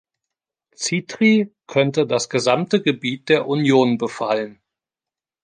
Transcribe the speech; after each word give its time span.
Citri 0.75 1.53
könnte 1.67 2.07
das 2.07 2.27
gesamte 2.27 2.81
Gebiet 2.81 3.29
der 3.29 3.47
Union 3.47 3.99
befallen. 3.99 4.59